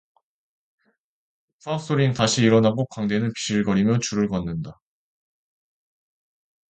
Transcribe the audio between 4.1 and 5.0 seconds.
걷는다.